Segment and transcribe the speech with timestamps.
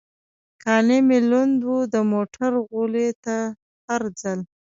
[0.63, 3.43] کالي مې لوند و، د موټر غولی هم
[3.87, 4.39] هر ځل.